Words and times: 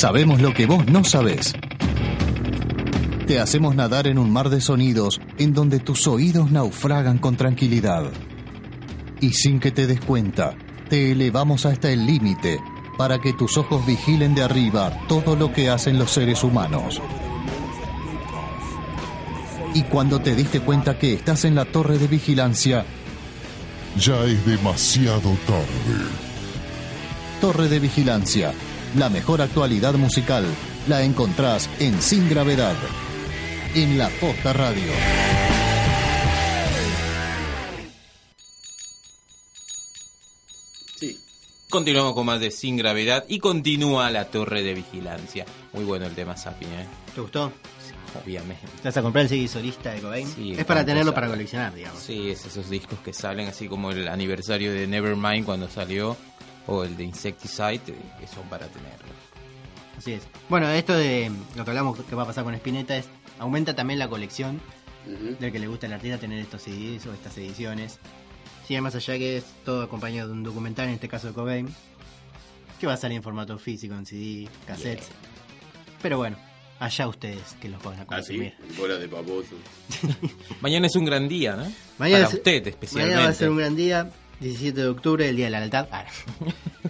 Sabemos 0.00 0.40
lo 0.40 0.54
que 0.54 0.64
vos 0.64 0.86
no 0.86 1.04
sabés. 1.04 1.52
Te 3.26 3.38
hacemos 3.38 3.74
nadar 3.74 4.06
en 4.06 4.18
un 4.18 4.32
mar 4.32 4.48
de 4.48 4.62
sonidos 4.62 5.20
en 5.36 5.52
donde 5.52 5.78
tus 5.78 6.06
oídos 6.06 6.50
naufragan 6.50 7.18
con 7.18 7.36
tranquilidad. 7.36 8.04
Y 9.20 9.32
sin 9.34 9.60
que 9.60 9.70
te 9.70 9.86
des 9.86 10.00
cuenta, 10.00 10.56
te 10.88 11.12
elevamos 11.12 11.66
hasta 11.66 11.90
el 11.90 12.06
límite 12.06 12.58
para 12.96 13.18
que 13.18 13.34
tus 13.34 13.58
ojos 13.58 13.84
vigilen 13.84 14.34
de 14.34 14.42
arriba 14.42 14.90
todo 15.06 15.36
lo 15.36 15.52
que 15.52 15.68
hacen 15.68 15.98
los 15.98 16.10
seres 16.10 16.42
humanos. 16.42 17.00
Y 19.74 19.82
cuando 19.82 20.20
te 20.20 20.34
diste 20.34 20.60
cuenta 20.60 20.98
que 20.98 21.12
estás 21.12 21.44
en 21.44 21.54
la 21.54 21.66
torre 21.66 21.98
de 21.98 22.08
vigilancia, 22.08 22.86
Ya 23.96 24.24
es 24.24 24.46
demasiado 24.46 25.36
tarde. 25.46 26.04
Torre 27.40 27.68
de 27.68 27.80
Vigilancia, 27.80 28.52
la 28.96 29.08
mejor 29.08 29.42
actualidad 29.42 29.94
musical, 29.94 30.44
la 30.88 31.02
encontrás 31.02 31.68
en 31.80 32.00
Sin 32.00 32.28
Gravedad, 32.30 32.76
en 33.74 33.98
la 33.98 34.08
Posta 34.08 34.52
Radio. 34.52 34.92
Sí. 40.96 41.18
Continuamos 41.68 42.14
con 42.14 42.26
más 42.26 42.40
de 42.40 42.50
Sin 42.50 42.76
Gravedad 42.76 43.24
y 43.28 43.38
continúa 43.38 44.10
la 44.10 44.26
torre 44.26 44.62
de 44.62 44.74
vigilancia. 44.74 45.44
Muy 45.72 45.84
bueno 45.84 46.06
el 46.06 46.14
tema 46.14 46.36
Sapi, 46.36 46.66
¿eh? 46.66 46.86
¿Te 47.14 47.20
gustó? 47.20 47.52
Obviamente. 48.24 48.66
¿Te 48.82 48.88
vas 48.88 48.96
a 48.96 49.02
comprar 49.02 49.22
el 49.24 49.28
CD 49.28 49.48
solista 49.48 49.92
de 49.92 50.00
Cobain? 50.00 50.26
Sí, 50.26 50.52
es 50.52 50.64
para 50.64 50.84
tenerlo 50.84 51.12
sale. 51.12 51.14
para 51.14 51.28
coleccionar, 51.28 51.74
digamos. 51.74 52.00
Sí, 52.00 52.30
es 52.30 52.44
esos 52.44 52.68
discos 52.68 52.98
que 53.00 53.12
salen 53.12 53.48
así 53.48 53.68
como 53.68 53.90
el 53.90 54.08
aniversario 54.08 54.72
de 54.72 54.86
Nevermind 54.86 55.44
cuando 55.44 55.68
salió 55.68 56.16
o 56.66 56.84
el 56.84 56.96
de 56.96 57.04
Insecticide 57.04 57.74
eh, 57.88 57.94
que 58.18 58.26
son 58.26 58.48
para 58.48 58.66
tenerlo. 58.66 59.08
Así 59.96 60.12
es. 60.12 60.22
Bueno, 60.48 60.68
esto 60.70 60.94
de 60.94 61.30
lo 61.56 61.64
que 61.64 61.70
hablamos 61.70 61.98
que 61.98 62.14
va 62.14 62.22
a 62.24 62.26
pasar 62.26 62.44
con 62.44 62.54
Spinetta 62.54 62.96
es 62.96 63.06
aumenta 63.38 63.74
también 63.74 63.98
la 63.98 64.08
colección 64.08 64.60
del 65.06 65.52
que 65.52 65.58
le 65.58 65.66
gusta 65.66 65.86
al 65.86 65.94
artista 65.94 66.18
tener 66.18 66.38
estos 66.38 66.62
CDs 66.62 67.06
o 67.06 67.12
estas 67.12 67.36
ediciones. 67.38 67.98
Sigue 68.66 68.80
más 68.80 68.94
allá 68.94 69.18
que 69.18 69.38
es 69.38 69.44
todo 69.64 69.82
acompañado 69.82 70.28
de 70.28 70.34
un 70.34 70.42
documental, 70.42 70.88
en 70.88 70.94
este 70.94 71.08
caso 71.08 71.28
de 71.28 71.32
Cobain, 71.34 71.68
que 72.78 72.86
va 72.86 72.94
a 72.94 72.96
salir 72.96 73.16
en 73.16 73.22
formato 73.22 73.58
físico, 73.58 73.94
en 73.94 74.06
CD, 74.06 74.48
cassettes. 74.66 75.08
Pero 76.00 76.18
bueno, 76.18 76.36
allá 76.80 77.06
ustedes 77.06 77.56
que 77.60 77.68
los 77.68 77.80
puedan 77.80 78.00
Así, 78.00 78.06
consumir. 78.08 78.54
bola 78.76 78.96
de 78.96 79.08
paposo. 79.08 79.54
Mañana 80.60 80.86
es 80.88 80.96
un 80.96 81.04
gran 81.04 81.28
día, 81.28 81.54
¿no? 81.56 81.70
Mañana 81.98 82.24
para 82.24 82.28
es- 82.28 82.34
usted 82.34 82.66
especialmente. 82.66 83.14
Mañana 83.14 83.28
va 83.28 83.32
a 83.32 83.34
ser 83.38 83.50
un 83.50 83.56
gran 83.58 83.76
día, 83.76 84.10
17 84.40 84.80
de 84.80 84.88
octubre, 84.88 85.28
el 85.28 85.36
Día 85.36 85.44
de 85.46 85.50
la 85.50 85.58
Lealtad. 85.60 85.86
Ah, 85.92 86.04
no. 86.40 86.46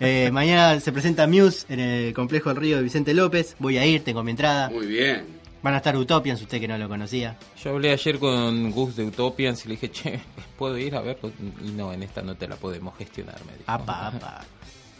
Eh, 0.00 0.30
mañana 0.32 0.78
se 0.80 0.92
presenta 0.92 1.26
Muse 1.26 1.66
en 1.68 1.80
el 1.80 2.14
Complejo 2.14 2.50
del 2.50 2.58
Río 2.58 2.76
de 2.76 2.82
Vicente 2.82 3.12
López. 3.14 3.56
Voy 3.58 3.76
a 3.78 3.84
ir, 3.86 4.04
tengo 4.04 4.22
mi 4.22 4.30
entrada. 4.30 4.70
Muy 4.70 4.86
bien. 4.86 5.24
Van 5.62 5.74
a 5.74 5.78
estar 5.78 5.96
Utopians, 5.96 6.40
usted 6.40 6.60
que 6.60 6.68
no 6.68 6.78
lo 6.78 6.88
conocía. 6.88 7.36
Yo 7.62 7.70
hablé 7.70 7.90
ayer 7.90 8.18
con 8.20 8.70
Gus 8.70 8.94
de 8.96 9.04
Utopians 9.04 9.64
y 9.64 9.68
le 9.68 9.74
dije, 9.74 9.90
che, 9.90 10.20
¿puedo 10.56 10.78
ir 10.78 10.94
a 10.94 11.00
verlo? 11.00 11.32
Y 11.64 11.70
no, 11.72 11.92
en 11.92 12.04
esta 12.04 12.22
no 12.22 12.36
te 12.36 12.46
la 12.46 12.54
podemos 12.56 12.96
gestionar, 12.96 13.36
me 13.44 13.52
dijo. 13.52 13.64
Apa, 13.66 14.08
apa. 14.08 14.44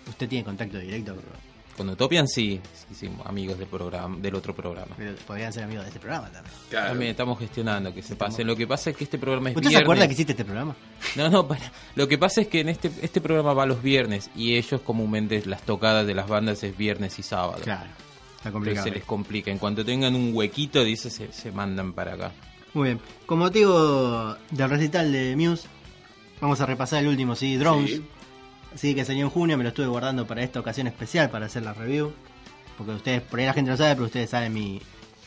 Usted 0.09 0.29
tiene 0.29 0.45
contacto 0.45 0.79
directo, 0.79 1.15
Con 1.79 1.89
Utopians 1.89 2.31
sí, 2.35 2.61
sí, 2.89 2.95
sí, 2.95 3.11
amigos 3.25 3.59
del 3.59 3.69
programa, 3.69 4.17
del 4.19 4.35
otro 4.35 4.55
programa. 4.55 4.95
pero 4.99 5.15
podrían 5.27 5.53
ser 5.53 5.63
amigos 5.65 5.85
de 5.85 5.89
este 5.89 6.01
programa 6.01 6.29
también. 6.31 6.55
Claro. 6.69 6.89
También 6.89 7.11
estamos 7.13 7.39
gestionando 7.39 7.95
que 7.95 8.03
se 8.03 8.17
pase. 8.17 8.45
Lo 8.45 8.55
que 8.57 8.67
pasa 8.67 8.91
es 8.91 8.97
que 8.97 9.05
este 9.05 9.17
programa 9.17 9.51
es 9.51 9.57
¿Usted 9.57 9.69
se 9.69 9.71
viernes. 9.71 9.85
acuerda 9.87 10.07
que 10.09 10.13
hiciste 10.13 10.33
este 10.33 10.45
programa? 10.45 10.77
No, 11.17 11.31
no, 11.31 11.49
para. 11.49 11.73
Lo 11.95 12.07
que 12.09 12.19
pasa 12.19 12.41
es 12.43 12.49
que 12.49 12.61
en 12.61 12.69
este 12.69 12.91
este 13.01 13.21
programa 13.21 13.55
va 13.55 13.65
los 13.65 13.83
viernes 13.83 14.29
y 14.37 14.57
ellos 14.57 14.81
comúnmente 14.83 15.43
las 15.47 15.63
tocadas 15.63 16.07
de 16.07 16.15
las 16.15 16.29
bandas 16.29 16.63
es 16.65 16.77
viernes 16.77 17.19
y 17.19 17.23
sábado. 17.23 17.61
Claro, 17.63 17.85
está 17.89 18.49
Entonces 18.49 18.53
complicado. 18.53 18.85
se 18.89 18.91
les 18.95 19.05
complica. 19.05 19.51
En 19.51 19.59
cuanto 19.59 19.85
tengan 19.85 20.15
un 20.15 20.33
huequito, 20.35 20.83
dice, 20.85 21.09
se, 21.11 21.33
se 21.33 21.53
mandan 21.53 21.93
para 21.93 22.15
acá. 22.15 22.33
Muy 22.75 22.89
bien. 22.89 23.01
Con 23.25 23.39
motivo 23.39 24.37
del 24.51 24.69
recital 24.69 25.11
de 25.13 25.37
Muse, 25.37 25.67
vamos 26.41 26.61
a 26.61 26.67
repasar 26.67 27.03
el 27.03 27.09
último 27.09 27.35
CD, 27.37 27.57
Drones. 27.59 27.91
Sí. 27.93 28.05
Así 28.75 28.95
que 28.95 29.05
salió 29.05 29.25
en 29.25 29.31
junio, 29.31 29.57
me 29.57 29.65
lo 29.65 29.71
estuve 29.71 29.87
guardando 29.87 30.27
para 30.27 30.43
esta 30.43 30.61
ocasión 30.61 30.87
especial, 30.87 31.31
para 31.31 31.47
hacer 31.47 31.63
la 31.63 31.73
review. 31.75 32.13
Porque 32.77 32.93
ustedes, 32.93 33.23
por 33.23 33.41
ahí 33.41 33.47
la 33.47 33.53
gente 33.55 33.71
no 33.71 33.77
sabe, 33.77 33.95
pero 33.95 34.07
ustedes 34.07 34.31
saben 34.31 34.53
mi 34.55 34.81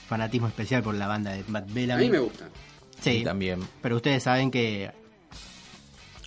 fanatismo 0.08 0.48
especial 0.48 0.84
por 0.84 0.96
la 0.96 1.08
banda 1.08 1.32
de 1.32 1.44
Matt 1.48 1.70
A 1.70 1.74
Bellamy. 1.74 2.04
mí 2.06 2.10
me 2.12 2.20
gusta. 2.20 2.46
Y 3.00 3.04
Sí, 3.04 3.24
también. 3.24 3.60
pero 3.82 3.96
ustedes 3.98 4.22
saben 4.24 4.52
que 4.52 4.92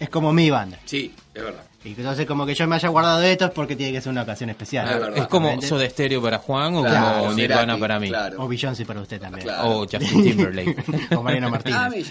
es 0.00 0.08
como 0.10 0.32
mi 0.32 0.50
banda. 0.50 0.78
Sí, 0.84 1.14
es 1.32 1.42
verdad. 1.42 1.62
Y 1.84 1.90
entonces 1.90 2.26
como 2.26 2.46
que 2.46 2.54
yo 2.54 2.66
me 2.66 2.76
haya 2.76 2.88
guardado 2.88 3.22
esto 3.22 3.44
es 3.44 3.50
porque 3.50 3.76
tiene 3.76 3.92
que 3.92 4.00
ser 4.00 4.10
una 4.10 4.22
ocasión 4.22 4.48
especial. 4.50 4.88
Ah, 4.88 5.10
es. 5.14 5.20
Es 5.22 5.26
como. 5.28 5.60
Soda 5.60 5.88
Stereo 5.88 6.20
para 6.22 6.38
Juan 6.38 6.74
o 6.76 6.82
Claro, 6.82 7.18
como 7.20 7.32
Nirvana 7.34 7.76
para 7.78 8.00
mí. 8.00 8.08
Claro. 8.08 8.42
O 8.42 8.48
Beyoncé 8.48 8.86
para 8.86 9.02
usted 9.02 9.20
también. 9.20 9.44
Claro. 9.44 9.68
O 9.68 9.80
Justin 9.80 10.22
Timberlake. 10.24 10.76
o 11.16 11.22
Mariano 11.22 11.50
Martínez. 11.50 11.78
Ah, 11.78 11.84
a 11.84 11.90
mí 11.90 12.02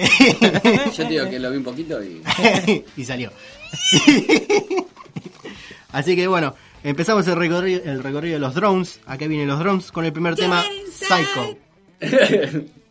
Yo 0.92 1.04
te 1.04 1.12
digo 1.12 1.30
que 1.30 1.38
lo 1.38 1.50
vi 1.50 1.56
un 1.56 1.64
poquito 1.64 2.02
y. 2.02 2.22
y 2.96 3.04
salió. 3.04 3.30
Así 5.92 6.16
que 6.16 6.26
bueno, 6.26 6.54
empezamos 6.82 7.26
el 7.28 7.36
recorrido, 7.36 7.82
el 7.84 8.02
recorrido 8.02 8.34
de 8.34 8.40
los 8.40 8.54
drones. 8.54 9.00
Acá 9.06 9.26
vienen 9.26 9.48
los 9.48 9.58
drones 9.58 9.92
con 9.92 10.04
el 10.04 10.12
primer 10.12 10.34
tema, 10.36 10.64
Psycho. 10.90 11.58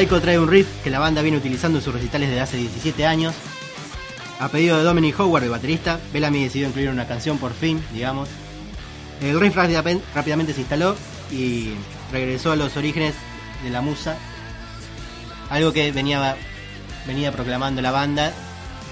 Psycho 0.00 0.18
trae 0.22 0.38
un 0.38 0.48
riff 0.48 0.66
que 0.82 0.88
la 0.88 0.98
banda 0.98 1.20
viene 1.20 1.36
utilizando 1.36 1.76
en 1.78 1.84
sus 1.84 1.92
recitales 1.92 2.30
desde 2.30 2.40
hace 2.40 2.56
17 2.56 3.04
años. 3.04 3.34
A 4.38 4.48
pedido 4.48 4.78
de 4.78 4.82
Dominic 4.82 5.20
Howard, 5.20 5.44
el 5.44 5.50
baterista, 5.50 6.00
Bellamy 6.10 6.42
decidió 6.44 6.68
incluir 6.68 6.88
una 6.88 7.06
canción 7.06 7.36
por 7.36 7.52
fin, 7.52 7.84
digamos. 7.92 8.30
El 9.20 9.38
riff 9.38 9.54
rápida- 9.54 9.84
rápidamente 10.14 10.54
se 10.54 10.60
instaló 10.62 10.96
y 11.30 11.72
regresó 12.10 12.50
a 12.50 12.56
los 12.56 12.78
orígenes 12.78 13.12
de 13.62 13.68
la 13.68 13.82
musa. 13.82 14.16
Algo 15.50 15.74
que 15.74 15.92
venía, 15.92 16.34
venía 17.06 17.30
proclamando 17.30 17.82
la 17.82 17.90
banda 17.90 18.32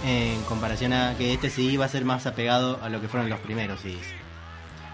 en 0.07 0.39
comparación 0.43 0.93
a 0.93 1.15
que 1.17 1.33
este 1.33 1.49
CD 1.49 1.73
iba 1.73 1.87
a 1.87 1.89
ser 1.89 2.05
más 2.05 2.27
apegado 2.27 2.81
a 2.83 2.91
lo 2.91 3.01
que 3.01 3.09
fueron 3.09 3.31
los 3.31 3.41
primeros 3.41 3.81
CDs. 3.81 4.05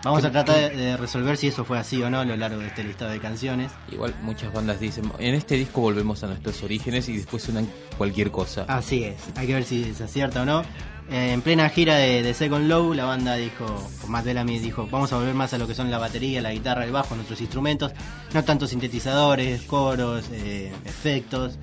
Vamos 0.05 0.23
a 0.23 0.31
tratar 0.31 0.71
de, 0.71 0.77
de 0.77 0.97
resolver 0.99 1.39
si 1.39 1.47
eso 1.49 1.65
fue 1.65 1.79
así 1.79 2.03
o 2.03 2.11
no 2.11 2.21
a 2.21 2.25
lo 2.27 2.37
largo 2.37 2.61
de 2.61 2.67
este 2.67 2.85
listado 2.85 3.11
de 3.11 3.21
canciones. 3.21 3.73
Igual 3.91 4.15
muchas 4.23 4.53
bandas 4.53 4.79
dicen, 4.79 5.11
en 5.19 5.35
este 5.35 5.55
disco 5.55 5.81
volvemos 5.81 6.23
a 6.23 6.27
nuestros 6.27 6.63
orígenes 6.63 7.09
y 7.09 7.17
después 7.17 7.43
suenan 7.43 7.67
cualquier 7.97 8.31
cosa. 8.31 8.67
Así 8.69 9.03
es, 9.03 9.17
hay 9.35 9.47
que 9.47 9.55
ver 9.55 9.65
si 9.65 9.95
se 9.95 10.05
acierta 10.05 10.43
o 10.43 10.45
no. 10.45 10.63
Eh, 11.11 11.33
en 11.33 11.43
plena 11.43 11.69
gira 11.71 11.97
de, 11.97 12.23
de 12.23 12.35
Second 12.35 12.69
Low, 12.69 12.93
la 12.95 13.05
banda 13.05 13.35
dijo, 13.37 13.65
o 14.05 14.07
Matt 14.07 14.25
Bellamy 14.27 14.59
dijo, 14.59 14.87
vamos 14.91 15.13
a 15.13 15.17
volver 15.17 15.35
más 15.35 15.53
a 15.55 15.59
lo 15.59 15.67
que 15.67 15.75
son 15.75 15.91
la 15.91 15.99
batería, 15.99 16.41
la 16.43 16.53
guitarra, 16.53 16.85
el 16.85 16.93
bajo, 16.93 17.15
nuestros 17.15 17.41
instrumentos, 17.41 17.93
no 18.33 18.45
tanto 18.45 18.67
sintetizadores, 18.67 19.63
coros, 19.63 20.27
eh, 20.33 20.73
efectos, 20.85 21.59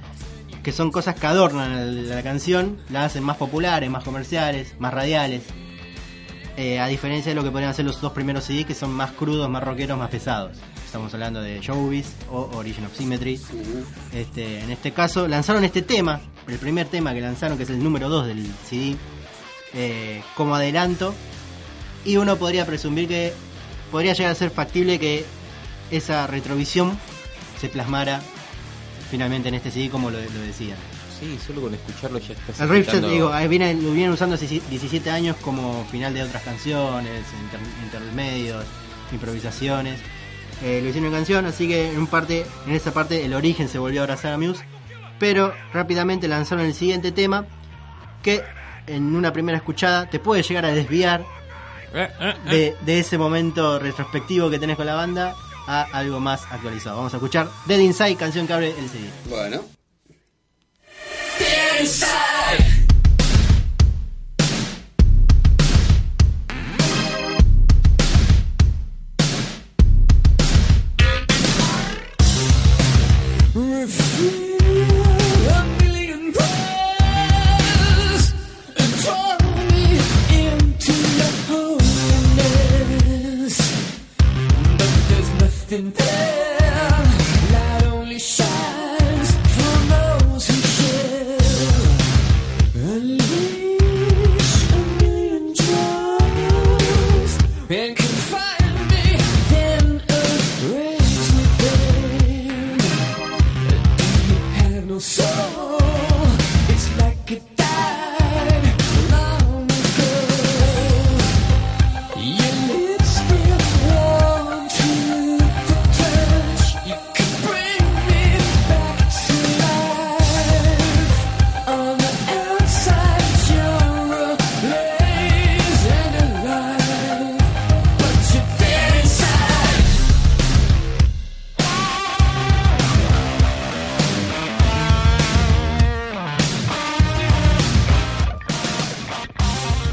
que 0.63 0.71
son 0.71 0.91
cosas 0.91 1.15
que 1.15 1.25
adornan 1.27 2.07
la, 2.07 2.15
la 2.15 2.23
canción, 2.23 2.77
la 2.89 3.05
hacen 3.05 3.23
más 3.23 3.37
populares, 3.37 3.89
más 3.89 4.03
comerciales, 4.03 4.75
más 4.79 4.93
radiales. 4.93 5.43
Eh, 6.61 6.79
a 6.79 6.85
diferencia 6.85 7.31
de 7.31 7.35
lo 7.35 7.43
que 7.43 7.49
podrían 7.49 7.71
hacer 7.71 7.85
los 7.85 7.99
dos 7.99 8.11
primeros 8.11 8.43
CD, 8.43 8.65
que 8.65 8.75
son 8.75 8.91
más 8.91 9.09
crudos, 9.13 9.49
más 9.49 9.63
rockeros, 9.63 9.97
más 9.97 10.11
pesados. 10.11 10.55
Estamos 10.85 11.11
hablando 11.11 11.41
de 11.41 11.59
Showbiz 11.59 12.13
o 12.29 12.51
Origin 12.53 12.85
of 12.85 12.95
Symmetry. 12.95 13.41
Este, 14.13 14.59
en 14.59 14.69
este 14.69 14.91
caso 14.91 15.27
lanzaron 15.27 15.63
este 15.63 15.81
tema, 15.81 16.21
el 16.47 16.59
primer 16.59 16.85
tema 16.87 17.15
que 17.15 17.21
lanzaron, 17.21 17.57
que 17.57 17.63
es 17.63 17.69
el 17.71 17.83
número 17.83 18.09
2 18.09 18.27
del 18.27 18.45
CD, 18.69 18.95
eh, 19.73 20.21
como 20.37 20.53
adelanto. 20.53 21.15
Y 22.05 22.17
uno 22.17 22.35
podría 22.35 22.63
presumir 22.67 23.07
que 23.07 23.33
podría 23.89 24.13
llegar 24.13 24.31
a 24.31 24.35
ser 24.35 24.51
factible 24.51 24.99
que 24.99 25.25
esa 25.89 26.27
retrovisión 26.27 26.95
se 27.59 27.69
plasmara 27.69 28.21
finalmente 29.09 29.49
en 29.49 29.55
este 29.55 29.71
CD 29.71 29.89
como 29.89 30.11
lo, 30.11 30.19
lo 30.19 30.41
decían. 30.41 30.77
Sí, 31.21 31.37
solo 31.45 31.61
con 31.61 31.73
escucharlo 31.73 32.17
ya 32.19 32.33
estás 32.33 32.59
El 32.61 32.67
riff, 32.69 32.79
escuchando- 32.87 33.09
digo, 33.09 33.29
lo 33.29 33.47
vienen 33.93 34.09
usando 34.11 34.35
hace 34.35 34.47
17 34.47 35.09
años 35.11 35.35
como 35.37 35.85
final 35.85 36.13
de 36.13 36.23
otras 36.23 36.41
canciones, 36.43 37.23
inter- 37.43 37.59
intermedios, 37.85 38.65
improvisaciones. 39.13 39.99
Eh, 40.63 40.79
lo 40.81 40.89
hicieron 40.89 41.11
en 41.11 41.17
canción, 41.17 41.45
así 41.45 41.67
que 41.67 41.91
en 41.91 41.97
un 41.99 42.07
parte, 42.07 42.45
en 42.67 42.73
esa 42.73 42.91
parte 42.93 43.23
el 43.23 43.33
origen 43.35 43.69
se 43.69 43.77
volvió 43.79 44.01
a 44.01 44.03
abrazar 44.03 44.33
a 44.33 44.37
Muse, 44.37 44.63
pero 45.19 45.53
rápidamente 45.73 46.27
lanzaron 46.27 46.65
el 46.65 46.73
siguiente 46.73 47.11
tema 47.11 47.45
que 48.23 48.43
en 48.87 49.15
una 49.15 49.31
primera 49.31 49.57
escuchada 49.57 50.09
te 50.09 50.19
puede 50.19 50.41
llegar 50.43 50.65
a 50.65 50.69
desviar 50.73 51.23
eh, 51.93 52.09
eh. 52.19 52.33
de, 52.49 52.75
de 52.83 52.99
ese 52.99 53.17
momento 53.19 53.77
retrospectivo 53.79 54.49
que 54.49 54.57
tenés 54.59 54.75
con 54.75 54.85
la 54.87 54.95
banda 54.95 55.35
a 55.67 55.83
algo 55.93 56.19
más 56.19 56.41
actualizado. 56.51 56.97
Vamos 56.97 57.13
a 57.13 57.17
escuchar 57.17 57.47
Dead 57.67 57.79
Inside, 57.79 58.15
canción 58.15 58.47
que 58.47 58.53
abre 58.53 58.69
el 58.69 58.89
CD. 58.89 59.09
Bueno. 59.29 59.61
inside. 61.81 62.30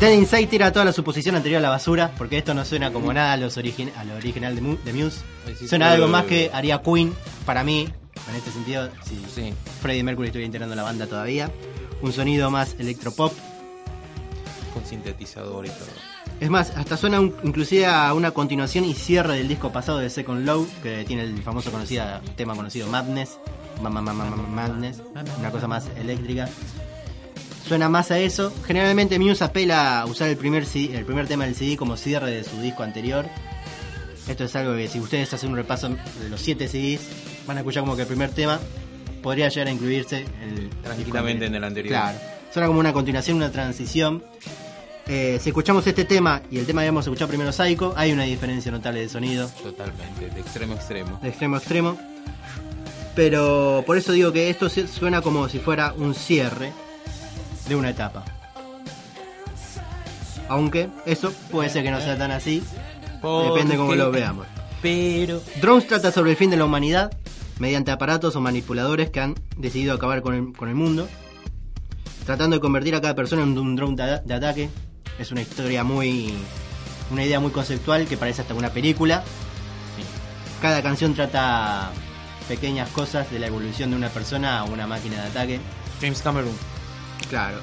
Dead 0.00 0.12
Inside 0.12 0.46
tira 0.46 0.72
toda 0.72 0.84
la 0.84 0.92
suposición 0.92 1.34
anterior 1.34 1.58
a 1.58 1.62
la 1.62 1.70
basura, 1.70 2.12
porque 2.16 2.38
esto 2.38 2.54
no 2.54 2.64
suena 2.64 2.92
como 2.92 3.12
nada 3.12 3.32
a, 3.32 3.36
los 3.36 3.56
a 3.58 4.04
lo 4.04 4.14
original 4.16 4.54
de, 4.54 4.60
Mu- 4.60 4.76
de 4.84 4.92
Muse. 4.92 5.22
Suena 5.68 5.90
algo 5.90 6.06
más 6.06 6.24
que 6.24 6.50
haría 6.52 6.80
Queen, 6.82 7.12
para 7.44 7.64
mí, 7.64 7.88
en 8.30 8.34
este 8.36 8.52
sentido, 8.52 8.88
si 9.04 9.16
Sí. 9.34 9.52
Freddie 9.82 10.04
Mercury 10.04 10.28
estuviera 10.28 10.46
integrando 10.46 10.76
la 10.76 10.84
banda 10.84 11.06
todavía. 11.08 11.50
Un 12.00 12.12
sonido 12.12 12.48
más 12.48 12.76
electropop. 12.78 13.32
Con 14.72 14.84
sintetizador 14.86 15.66
y 15.66 15.70
todo. 15.70 15.88
Es 16.38 16.48
más, 16.48 16.70
hasta 16.76 16.96
suena 16.96 17.18
un- 17.18 17.34
inclusive 17.42 17.86
a 17.86 18.14
una 18.14 18.30
continuación 18.30 18.84
y 18.84 18.94
cierre 18.94 19.34
del 19.38 19.48
disco 19.48 19.72
pasado 19.72 19.98
de 19.98 20.10
Second 20.10 20.46
Low, 20.46 20.68
que 20.80 21.04
tiene 21.08 21.22
el 21.24 21.42
famoso 21.42 21.72
conocida, 21.72 22.20
tema 22.36 22.54
conocido 22.54 22.86
Madness. 22.86 23.38
Ma- 23.82 23.90
ma- 23.90 24.00
ma- 24.00 24.12
ma- 24.12 24.30
ma- 24.30 24.36
Madness, 24.36 25.02
una 25.40 25.50
cosa 25.50 25.66
más 25.66 25.86
eléctrica. 25.96 26.48
Suena 27.68 27.90
más 27.90 28.10
a 28.10 28.18
eso. 28.18 28.50
Generalmente 28.66 29.18
Muse 29.18 29.44
apela 29.44 30.00
a 30.00 30.06
usar 30.06 30.30
el 30.30 30.38
primer, 30.38 30.64
CD 30.64 30.96
el 30.96 31.04
primer 31.04 31.28
tema 31.28 31.44
del 31.44 31.54
CD 31.54 31.76
como 31.76 31.98
cierre 31.98 32.30
de 32.30 32.42
su 32.42 32.58
disco 32.62 32.82
anterior. 32.82 33.26
Esto 34.26 34.44
es 34.44 34.56
algo 34.56 34.74
que 34.74 34.88
si 34.88 34.98
ustedes 34.98 35.34
hacen 35.34 35.50
un 35.50 35.56
repaso 35.56 35.90
de 35.90 36.30
los 36.30 36.40
7 36.40 36.66
CDs, 36.66 37.00
van 37.46 37.58
a 37.58 37.60
escuchar 37.60 37.82
como 37.82 37.94
que 37.94 38.02
el 38.02 38.08
primer 38.08 38.30
tema 38.30 38.58
podría 39.22 39.50
llegar 39.50 39.68
a 39.68 39.70
incluirse 39.70 40.24
en 40.42 40.48
el 40.56 40.70
Tranquilamente 40.82 41.44
en 41.44 41.54
el 41.54 41.62
anterior. 41.62 41.92
Claro. 41.92 42.18
Suena 42.50 42.68
como 42.68 42.80
una 42.80 42.94
continuación, 42.94 43.36
una 43.36 43.52
transición. 43.52 44.24
Eh, 45.06 45.38
si 45.38 45.50
escuchamos 45.50 45.86
este 45.86 46.06
tema 46.06 46.40
y 46.50 46.58
el 46.58 46.64
tema 46.64 46.80
que 46.80 46.84
habíamos 46.88 47.04
escuchado 47.06 47.28
primero 47.28 47.52
Psycho, 47.52 47.92
hay 47.98 48.12
una 48.12 48.24
diferencia 48.24 48.72
notable 48.72 49.00
de 49.00 49.10
sonido, 49.10 49.46
Totalmente, 49.62 50.30
de 50.30 50.40
extremo 50.40 50.72
a 50.72 50.76
extremo. 50.76 51.18
de 51.20 51.28
extremo 51.28 51.56
a 51.56 51.58
extremo. 51.58 51.98
Pero 53.14 53.82
por 53.86 53.98
eso 53.98 54.12
digo 54.12 54.32
que 54.32 54.48
esto 54.48 54.70
suena 54.70 55.20
como 55.20 55.50
si 55.50 55.58
fuera 55.58 55.92
un 55.92 56.14
cierre 56.14 56.72
de 57.68 57.76
una 57.76 57.90
etapa. 57.90 58.24
Aunque 60.48 60.88
eso 61.04 61.32
puede 61.50 61.68
ser 61.68 61.82
que 61.82 61.90
no 61.90 62.00
sea 62.00 62.16
tan 62.16 62.30
así, 62.30 62.62
depende 63.22 63.76
cómo 63.76 63.88
Porque- 63.88 64.02
lo 64.02 64.10
veamos. 64.10 64.46
Pero. 64.80 65.42
Drones 65.60 65.86
trata 65.88 66.12
sobre 66.12 66.30
el 66.30 66.36
fin 66.36 66.50
de 66.50 66.56
la 66.56 66.64
humanidad 66.64 67.10
mediante 67.58 67.90
aparatos 67.90 68.36
o 68.36 68.40
manipuladores 68.40 69.10
que 69.10 69.20
han 69.20 69.34
decidido 69.56 69.92
acabar 69.94 70.22
con 70.22 70.34
el, 70.34 70.52
con 70.56 70.68
el 70.68 70.76
mundo, 70.76 71.08
tratando 72.24 72.56
de 72.56 72.60
convertir 72.60 72.94
a 72.94 73.00
cada 73.00 73.14
persona 73.16 73.42
en 73.42 73.58
un 73.58 73.74
drone 73.76 73.96
de, 73.96 74.20
de 74.24 74.34
ataque. 74.34 74.70
Es 75.18 75.32
una 75.32 75.42
historia 75.42 75.82
muy. 75.84 76.32
una 77.10 77.24
idea 77.24 77.40
muy 77.40 77.50
conceptual 77.50 78.06
que 78.06 78.16
parece 78.16 78.42
hasta 78.42 78.54
una 78.54 78.70
película. 78.70 79.24
Cada 80.62 80.80
canción 80.82 81.14
trata 81.14 81.90
pequeñas 82.48 82.88
cosas 82.90 83.30
de 83.30 83.38
la 83.40 83.48
evolución 83.48 83.90
de 83.90 83.96
una 83.96 84.08
persona 84.08 84.60
a 84.60 84.64
una 84.64 84.86
máquina 84.86 85.16
de 85.22 85.28
ataque. 85.28 85.60
James 86.00 86.22
Cameron. 86.22 86.52
Claro. 87.30 87.58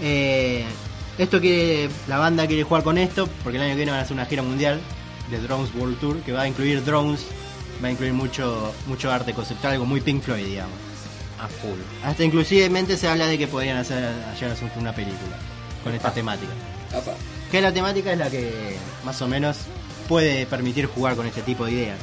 Eh, 0.00 0.64
esto 1.18 1.40
que 1.40 1.88
la 2.08 2.18
banda 2.18 2.46
quiere 2.46 2.62
jugar 2.62 2.82
con 2.82 2.98
esto, 2.98 3.28
porque 3.42 3.58
el 3.58 3.64
año 3.64 3.72
que 3.72 3.76
viene 3.76 3.90
van 3.90 4.00
a 4.00 4.02
hacer 4.04 4.14
una 4.14 4.26
gira 4.26 4.42
mundial 4.42 4.80
de 5.30 5.38
Drones 5.38 5.74
World 5.74 5.98
Tour, 5.98 6.20
que 6.20 6.32
va 6.32 6.42
a 6.42 6.48
incluir 6.48 6.84
drones, 6.84 7.26
va 7.82 7.88
a 7.88 7.90
incluir 7.90 8.12
mucho, 8.12 8.72
mucho 8.86 9.10
arte 9.10 9.32
conceptual, 9.34 9.74
algo 9.74 9.84
muy 9.84 10.00
Pink 10.00 10.22
Floyd, 10.22 10.44
digamos. 10.44 10.74
A 11.40 11.48
full. 11.48 11.78
Hasta 12.04 12.22
inclusivemente 12.24 12.96
se 12.96 13.08
habla 13.08 13.26
de 13.26 13.36
que 13.36 13.48
podrían 13.48 13.76
hacer 13.76 13.98
llegar 14.34 14.50
a 14.50 14.52
hacer 14.52 14.70
una 14.78 14.94
película 14.94 15.36
con 15.82 15.92
esta 15.92 16.12
temática. 16.12 16.52
Apa. 16.94 17.14
Que 17.50 17.60
la 17.60 17.72
temática 17.72 18.12
es 18.12 18.18
la 18.18 18.30
que 18.30 18.76
más 19.04 19.20
o 19.22 19.28
menos 19.28 19.56
puede 20.08 20.46
permitir 20.46 20.86
jugar 20.86 21.16
con 21.16 21.26
este 21.26 21.42
tipo 21.42 21.64
de 21.66 21.72
ideas. 21.72 21.98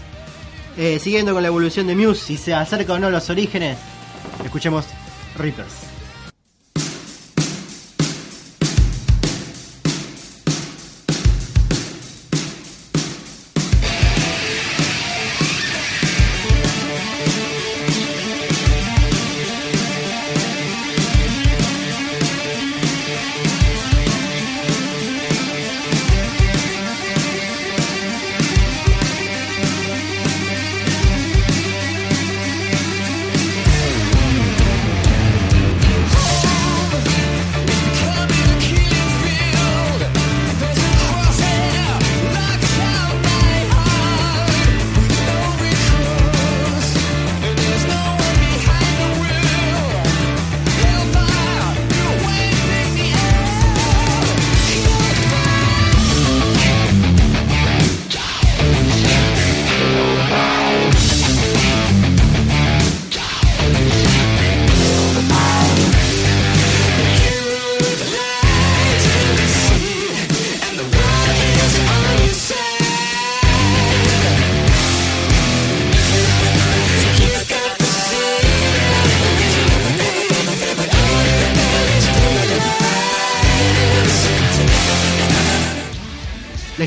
Eh, 0.78 1.00
siguiendo 1.00 1.34
con 1.34 1.42
la 1.42 1.48
evolución 1.48 1.88
de 1.88 1.96
Muse, 1.96 2.26
si 2.26 2.38
se 2.38 2.54
acerca 2.54 2.94
o 2.94 3.00
no 3.00 3.08
a 3.08 3.10
los 3.10 3.30
orígenes, 3.30 3.78
escuchemos 4.44 4.86
Reapers. 5.38 5.89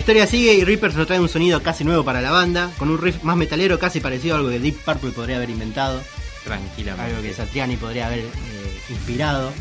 Historia 0.02 0.26
sigue 0.26 0.54
y 0.54 0.64
Reapers 0.64 0.96
nos 0.96 1.06
trae 1.06 1.20
un 1.20 1.28
sonido 1.28 1.62
casi 1.62 1.84
nuevo 1.84 2.04
para 2.04 2.20
la 2.20 2.32
banda, 2.32 2.72
con 2.76 2.90
un 2.90 3.00
riff 3.00 3.22
más 3.22 3.36
metalero 3.36 3.78
casi 3.78 4.00
parecido 4.00 4.34
a 4.34 4.38
algo 4.38 4.50
que 4.50 4.58
Deep 4.58 4.78
Purple 4.84 5.12
podría 5.12 5.36
haber 5.36 5.48
inventado, 5.50 6.02
Tranquilamente. 6.42 7.08
algo 7.08 7.22
que 7.22 7.32
Satriani 7.32 7.76
podría 7.76 8.08
haber 8.08 8.18
eh, 8.18 8.80
inspirado. 8.90 9.52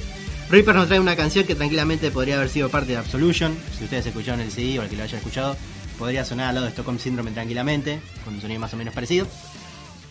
Reapers 0.50 0.76
nos 0.76 0.88
trae 0.88 1.00
una 1.00 1.16
canción 1.16 1.46
que 1.46 1.54
tranquilamente 1.54 2.10
podría 2.10 2.38
haber 2.38 2.50
sido 2.50 2.70
parte 2.70 2.94
de 2.94 2.98
Absolution, 2.98 3.56
si 3.78 3.84
ustedes 3.84 4.08
escucharon 4.08 4.42
el 4.42 4.52
CD 4.52 4.80
o 4.80 4.82
el 4.82 4.90
que 4.90 4.96
lo 4.96 5.04
hayan 5.04 5.20
escuchado, 5.20 5.56
podría 6.00 6.26
sonar 6.26 6.48
al 6.48 6.56
lado 6.56 6.66
de 6.66 6.72
Stockholm 6.72 6.98
Syndrome 6.98 7.30
tranquilamente, 7.30 8.00
con 8.26 8.34
un 8.34 8.42
sonido 8.42 8.60
más 8.60 8.74
o 8.74 8.78
menos 8.78 8.96
parecido, 8.96 9.28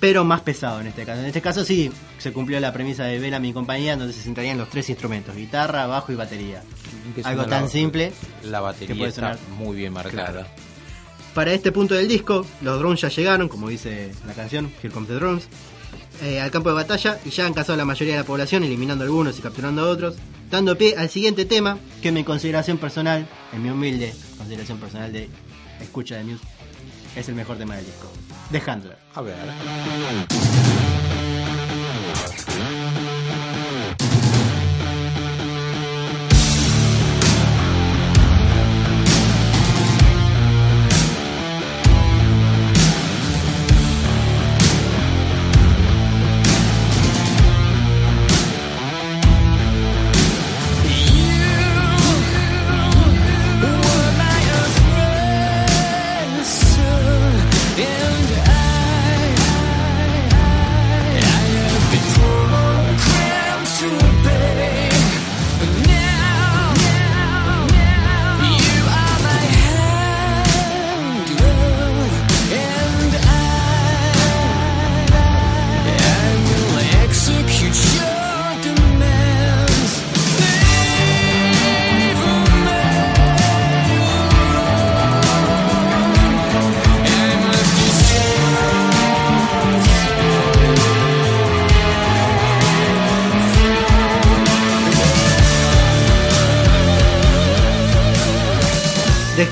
pero 0.00 0.24
más 0.24 0.40
pesado 0.40 0.80
en 0.80 0.86
este 0.88 1.04
caso. 1.04 1.20
En 1.20 1.26
este 1.26 1.40
caso 1.42 1.64
sí 1.64 1.92
se 2.18 2.32
cumplió 2.32 2.58
la 2.58 2.72
premisa 2.72 3.04
de 3.04 3.18
Bellamy 3.18 3.50
y 3.50 3.52
compañía, 3.52 3.96
donde 3.96 4.12
se 4.14 4.22
sentarían 4.22 4.56
los 4.58 4.68
tres 4.70 4.88
instrumentos, 4.88 5.36
guitarra, 5.36 5.86
bajo 5.86 6.10
y 6.10 6.16
batería. 6.16 6.62
Que 7.14 7.22
Algo 7.22 7.44
tan 7.46 7.68
simple 7.68 8.12
La 8.44 8.58
que 8.58 8.62
batería 8.64 8.96
puede 8.96 9.08
está 9.10 9.20
sonar- 9.34 9.38
muy 9.58 9.76
bien 9.76 9.92
marcada. 9.92 10.46
Para 11.34 11.52
este 11.52 11.70
punto 11.70 11.94
del 11.94 12.08
disco, 12.08 12.44
los 12.62 12.78
drones 12.78 13.00
ya 13.02 13.08
llegaron, 13.08 13.48
como 13.48 13.68
dice 13.68 14.10
la 14.26 14.32
canción, 14.32 14.72
Here 14.82 14.92
Comes 14.92 15.08
the 15.08 15.14
Drones, 15.14 15.44
eh, 16.22 16.40
al 16.40 16.50
campo 16.50 16.70
de 16.70 16.74
batalla 16.74 17.18
y 17.24 17.30
ya 17.30 17.46
han 17.46 17.54
cazado 17.54 17.74
a 17.74 17.76
la 17.76 17.84
mayoría 17.84 18.14
de 18.14 18.20
la 18.20 18.26
población, 18.26 18.64
eliminando 18.64 19.04
algunos 19.04 19.38
y 19.38 19.42
capturando 19.42 19.82
a 19.84 19.88
otros, 19.88 20.16
dando 20.50 20.76
pie 20.76 20.94
al 20.98 21.08
siguiente 21.08 21.44
tema, 21.44 21.78
que 22.02 22.08
en 22.08 22.14
mi 22.14 22.24
consideración 22.24 22.78
personal, 22.78 23.28
en 23.52 23.62
mi 23.62 23.70
humilde 23.70 24.12
consideración 24.38 24.78
personal 24.78 25.12
de 25.12 25.28
escucha 25.80 26.16
de 26.16 26.24
Muse, 26.24 26.42
es 27.14 27.28
el 27.28 27.34
mejor 27.36 27.58
tema 27.58 27.76
del 27.76 27.86
disco. 27.86 28.10
The 28.50 28.58
Handler. 28.58 28.96
A 29.14 29.22
ver. 29.22 30.70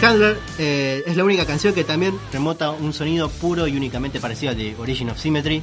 Handler 0.02 0.38
eh, 0.58 1.02
es 1.06 1.16
la 1.16 1.24
única 1.24 1.44
canción 1.44 1.74
que 1.74 1.84
también 1.84 2.14
remota 2.32 2.70
un 2.70 2.92
sonido 2.92 3.28
puro 3.28 3.66
y 3.66 3.76
únicamente 3.76 4.20
parecido 4.20 4.50
al 4.52 4.56
de 4.58 4.74
Origin 4.76 5.10
of 5.10 5.18
Symmetry. 5.18 5.62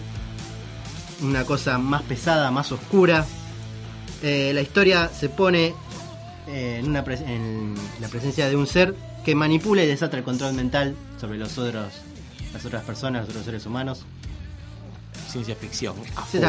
Una 1.22 1.46
cosa 1.46 1.78
más 1.78 2.04
pesada, 2.04 2.52
más 2.52 2.72
oscura. 2.72 3.26
Eh, 4.22 4.52
la 4.54 4.62
historia 4.62 5.10
se 5.10 5.30
pone 5.30 5.74
eh, 6.48 6.78
en, 6.80 6.90
una 6.90 7.04
pres- 7.06 7.26
en 7.28 7.74
la 8.02 8.08
presencia 8.10 8.50
de 8.50 8.56
un 8.56 8.68
ser 8.68 8.94
que 9.24 9.36
manipula 9.36 9.84
y 9.84 9.88
desata 9.88 10.18
el 10.18 10.24
control 10.24 10.54
mental 10.54 10.96
sobre 11.20 11.38
los 11.38 11.58
otros, 11.58 11.94
las 12.54 12.66
otras 12.66 12.84
personas, 12.84 13.22
los 13.22 13.30
otros 13.30 13.46
seres 13.46 13.66
humanos. 13.66 14.06
Ciencia 15.30 15.56
ficción. 15.56 15.96
a 16.16 16.22
full. 16.22 16.40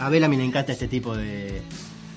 A 0.00 0.08
Bellamy 0.08 0.36
le 0.36 0.44
encanta 0.44 0.72
este 0.72 0.88
tipo 0.88 1.16
de, 1.16 1.62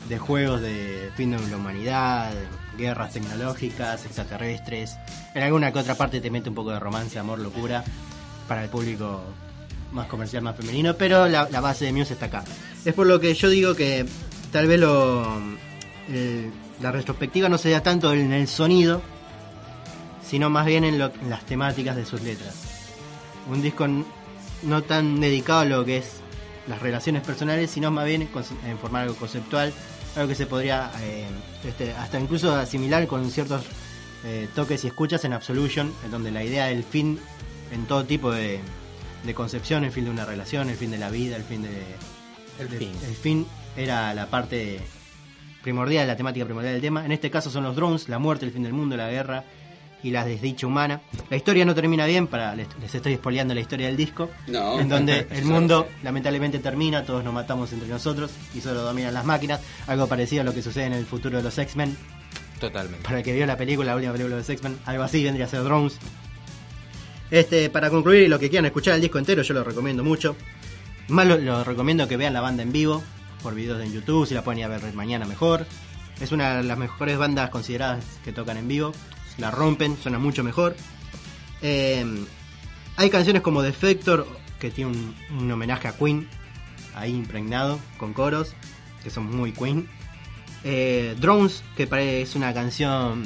de 0.09 0.17
juegos 0.19 0.62
de 0.62 1.09
fin 1.15 1.31
de 1.31 1.47
la 1.50 1.57
humanidad, 1.57 2.31
guerras 2.77 3.13
tecnológicas, 3.13 4.05
extraterrestres. 4.05 4.95
En 5.33 5.43
alguna 5.43 5.71
que 5.71 5.79
otra 5.79 5.95
parte 5.95 6.21
te 6.21 6.29
mete 6.29 6.50
un 6.50 6.55
poco 6.55 6.71
de 6.71 6.79
romance, 6.79 7.17
amor, 7.17 7.39
locura 7.39 7.83
para 8.47 8.63
el 8.63 8.69
público 8.69 9.21
más 9.91 10.07
comercial, 10.07 10.43
más 10.43 10.55
femenino, 10.55 10.93
pero 10.95 11.27
la, 11.27 11.45
base 11.62 11.85
de 11.85 11.93
Muse 11.93 12.13
está 12.13 12.27
acá. 12.27 12.43
Es 12.83 12.93
por 12.93 13.07
lo 13.07 13.19
que 13.19 13.33
yo 13.33 13.50
digo 13.50 13.75
que 13.75 14.05
tal 14.51 14.67
vez 14.67 14.79
lo, 14.79 15.25
el- 16.09 16.51
la 16.81 16.91
retrospectiva 16.91 17.47
no 17.50 17.57
se 17.57 17.69
da 17.69 17.81
tanto 17.81 18.12
en 18.13 18.33
el 18.33 18.47
sonido, 18.47 19.01
sino 20.27 20.50
más 20.50 20.65
bien 20.65 20.83
en, 20.83 21.00
lo- 21.00 21.12
en 21.21 21.29
las 21.29 21.45
temáticas 21.45 21.95
de 21.95 22.05
sus 22.05 22.21
letras. 22.21 22.53
Un 23.50 23.62
disco 23.62 23.88
no 24.63 24.83
tan 24.83 25.19
dedicado 25.21 25.59
a 25.59 25.65
lo 25.65 25.85
que 25.85 25.97
es 25.97 26.17
las 26.67 26.81
relaciones 26.81 27.21
personales, 27.24 27.69
sino 27.71 27.91
más 27.91 28.05
bien 28.05 28.27
en 28.65 28.77
formar 28.79 29.03
algo 29.03 29.15
conceptual, 29.15 29.71
algo 30.15 30.29
que 30.29 30.36
se 30.36 30.45
podría 30.45 30.91
eh, 31.01 31.25
este, 31.65 31.93
hasta 31.93 32.19
incluso 32.19 32.53
asimilar 32.55 33.05
con 33.07 33.29
ciertos 33.29 33.63
eh, 34.24 34.48
toques 34.55 34.84
y 34.84 34.88
escuchas 34.88 35.24
en 35.25 35.34
Absolution, 35.34 35.93
en 36.03 36.12
donde 36.12 36.31
la 36.31 36.43
idea 36.43 36.65
del 36.65 36.84
fin 36.84 37.19
en 37.72 37.86
todo 37.86 38.05
tipo 38.05 38.31
de, 38.31 38.60
de 39.24 39.34
concepción, 39.34 39.84
el 39.84 39.91
fin 39.91 40.05
de 40.05 40.12
una 40.12 40.25
relación, 40.25 40.69
el 40.69 40.77
fin 40.77 40.91
de 40.91 40.98
la 40.98 41.10
vida, 41.10 41.36
el 41.36 41.43
fin 41.43 41.63
de... 41.63 41.84
El 42.57 42.69
fin. 42.69 42.91
el 43.05 43.15
fin 43.15 43.45
era 43.75 44.13
la 44.13 44.27
parte 44.27 44.79
primordial, 45.62 46.07
la 46.07 46.15
temática 46.15 46.45
primordial 46.45 46.74
del 46.74 46.81
tema. 46.81 47.05
En 47.05 47.12
este 47.12 47.29
caso 47.29 47.50
son 47.50 47.63
los 47.63 47.75
drones, 47.75 48.07
la 48.07 48.17
muerte, 48.17 48.45
el 48.45 48.53
fin 48.53 48.63
del 48.63 48.72
mundo, 48.72 48.95
la 48.95 49.10
guerra 49.10 49.43
y 50.05 50.12
la 50.12 50.24
desdicha 50.24 50.67
humana. 50.67 51.01
La 51.31 51.35
historia 51.38 51.65
no 51.65 51.74
termina 51.74 52.05
bien, 52.05 52.27
para 52.27 52.55
les, 52.55 52.67
les 52.79 52.93
estoy 52.93 53.15
spoileando 53.15 53.53
la 53.55 53.62
historia 53.62 53.88
del 53.88 53.97
disco, 53.97 54.29
No. 54.47 54.79
en 54.79 54.88
donde 54.88 55.27
el 55.31 55.45
mundo 55.45 55.88
lamentablemente 56.03 56.59
termina, 56.59 57.03
todos 57.03 57.24
nos 57.24 57.33
matamos 57.33 57.74
entre 57.74 57.89
nosotros 57.89 58.29
y 58.53 58.62
solo 58.62 58.81
dominan 58.83 59.13
las 59.15 59.25
máquinas, 59.25 59.62
algo 59.88 60.05
parecido 60.07 60.41
a 60.41 60.45
lo 60.45 60.53
que 60.53 60.62
sucede 60.62 60.85
en 60.85 60.93
el 60.93 61.05
futuro 61.07 61.38
de 61.38 61.43
los 61.43 61.57
X-Men. 61.57 61.97
Totalmente. 62.59 63.03
Para 63.03 63.17
el 63.17 63.24
que 63.24 63.33
vio 63.33 63.45
la 63.47 63.57
película, 63.57 63.91
la 63.91 63.95
última 63.95 64.12
película 64.13 64.35
de 64.35 64.41
los 64.41 64.50
X-Men, 64.50 64.77
algo 64.85 65.03
así 65.03 65.24
vendría 65.24 65.45
a 65.47 65.50
ser 65.50 65.63
Drones. 65.63 65.97
Este, 67.31 67.69
para 67.71 67.89
concluir 67.89 68.24
y 68.24 68.27
lo 68.27 68.38
que 68.39 68.50
quieran 68.50 68.65
escuchar 68.65 68.93
el 68.95 69.01
disco 69.01 69.17
entero, 69.17 69.41
yo 69.41 69.53
lo 69.55 69.63
recomiendo 69.63 70.03
mucho. 70.03 70.35
Más 71.07 71.25
lo, 71.27 71.38
lo 71.38 71.63
recomiendo 71.63 72.07
que 72.07 72.17
vean 72.17 72.33
la 72.33 72.41
banda 72.41 72.63
en 72.63 72.71
vivo, 72.71 73.03
por 73.41 73.55
videos 73.55 73.81
en 73.81 73.91
YouTube, 73.91 74.27
si 74.27 74.33
la 74.35 74.43
pueden 74.43 74.59
ir 74.59 74.65
a 74.65 74.67
ver 74.67 74.93
mañana 74.93 75.25
mejor. 75.25 75.65
Es 76.21 76.31
una 76.31 76.57
de 76.57 76.63
las 76.63 76.77
mejores 76.77 77.17
bandas 77.17 77.50
consideradas 77.50 78.03
que 78.24 78.31
tocan 78.31 78.57
en 78.57 78.67
vivo. 78.67 78.93
La 79.37 79.51
rompen, 79.51 79.97
suena 80.01 80.17
mucho 80.19 80.43
mejor. 80.43 80.75
Eh, 81.61 82.05
hay 82.97 83.09
canciones 83.09 83.41
como 83.41 83.61
Defector, 83.61 84.27
que 84.59 84.71
tiene 84.71 84.91
un, 84.91 85.15
un 85.37 85.51
homenaje 85.51 85.87
a 85.87 85.97
Queen, 85.97 86.27
ahí 86.95 87.11
impregnado, 87.11 87.79
con 87.97 88.13
coros, 88.13 88.53
que 89.03 89.09
son 89.09 89.35
muy 89.35 89.51
Queen. 89.51 89.87
Eh, 90.63 91.15
Drones, 91.19 91.63
que 91.75 91.87
es 92.21 92.35
una 92.35 92.53
canción 92.53 93.23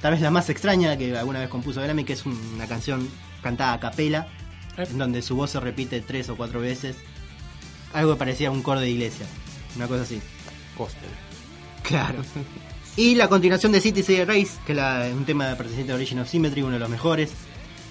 tal 0.00 0.12
vez 0.12 0.20
la 0.22 0.30
más 0.30 0.48
extraña 0.50 0.96
que 0.96 1.16
alguna 1.16 1.38
vez 1.40 1.48
compuso 1.48 1.80
Bellamy, 1.80 2.04
que 2.04 2.14
es 2.14 2.24
un- 2.26 2.38
una 2.54 2.66
canción 2.66 3.08
cantada 3.42 3.74
a 3.74 3.80
capela, 3.80 4.28
en 4.76 4.98
donde 4.98 5.22
su 5.22 5.36
voz 5.36 5.50
se 5.50 5.60
repite 5.60 6.00
tres 6.00 6.28
o 6.28 6.36
cuatro 6.36 6.60
veces. 6.60 6.96
Algo 7.92 8.14
que 8.14 8.18
parecía 8.18 8.50
un 8.50 8.62
coro 8.62 8.80
de 8.80 8.90
iglesia, 8.90 9.26
una 9.76 9.86
cosa 9.86 10.02
así. 10.02 10.20
Gospel. 10.78 11.10
Claro. 11.82 12.22
Y 12.94 13.14
la 13.14 13.28
continuación 13.28 13.72
de 13.72 13.80
City 13.80 14.02
City 14.02 14.24
Race, 14.24 14.50
que 14.66 14.72
es 14.72 15.14
un 15.14 15.24
tema 15.24 15.46
perteneciente 15.54 15.92
a 15.92 15.94
Origin 15.94 16.18
of 16.18 16.28
Symmetry, 16.28 16.60
uno 16.60 16.74
de 16.74 16.78
los 16.78 16.90
mejores 16.90 17.30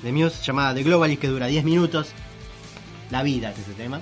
de 0.04 0.12
Muse, 0.12 0.44
llamada 0.44 0.76
The 0.76 0.84
Globalist, 0.84 1.20
que 1.20 1.28
dura 1.28 1.48
10 1.48 1.64
minutos. 1.64 2.10
La 3.10 3.24
vida 3.24 3.50
es 3.50 3.60
ese 3.60 3.74
tema. 3.74 4.00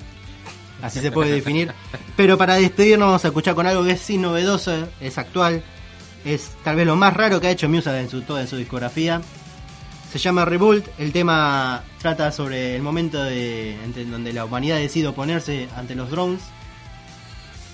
Así 0.82 1.00
se 1.00 1.12
puede 1.12 1.32
definir. 1.32 1.74
Pero 2.18 2.38
para 2.38 2.56
despedirnos 2.56 3.08
vamos 3.08 3.24
a 3.24 3.30
escuchar 3.30 3.56
con 3.56 3.66
algo 3.66 3.84
que 3.86 3.92
es 3.92 4.02
sí 4.02 4.18
novedoso, 4.18 4.90
es 5.00 5.18
actual. 5.18 5.64
Es 6.26 6.52
tal 6.66 6.76
vez 6.76 6.86
lo 6.86 6.98
más 6.98 7.14
raro 7.14 7.40
que 7.40 7.48
ha 7.48 7.52
hecho 7.52 7.70
Muse 7.70 7.98
en 7.98 8.10
su, 8.10 8.22
toda 8.24 8.46
su 8.46 8.58
discografía. 8.58 9.22
Se 10.12 10.20
llama 10.20 10.44
Revolt. 10.44 10.86
El 10.98 11.14
tema 11.14 11.84
trata 12.00 12.34
sobre 12.34 12.76
el 12.76 12.82
momento 12.82 13.24
de, 13.24 13.76
en 13.84 14.12
donde 14.12 14.34
la 14.34 14.44
humanidad 14.44 14.78
decide 14.78 15.08
oponerse 15.08 15.70
ante 15.78 15.96
los 15.96 16.12
drones 16.12 16.42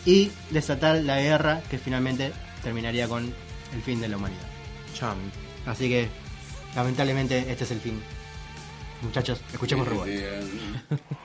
y 0.05 0.31
desatar 0.51 0.97
la 0.97 1.19
guerra 1.19 1.61
que 1.71 1.79
finalmente 1.79 2.31
terminaría 2.65 3.07
con 3.07 3.31
el 3.75 3.81
fin 3.83 4.01
de 4.01 4.07
la 4.07 4.17
humanidad. 4.17 4.47
Cham. 4.95 5.17
Así 5.67 5.87
que, 5.87 6.09
lamentablemente, 6.75 7.51
este 7.51 7.63
es 7.63 7.71
el 7.71 7.79
fin. 7.79 8.01
Muchachos, 9.03 9.39
escuchemos 9.53 9.87
Revolt. 9.87 10.09